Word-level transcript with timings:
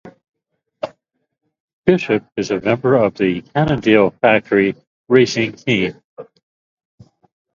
Bishop 1.85 2.25
is 2.35 2.49
a 2.49 2.59
member 2.59 2.95
of 2.95 3.13
the 3.13 3.43
Cannondale 3.53 4.09
Factory 4.09 4.73
Racing 5.07 5.53
Team. 5.53 5.93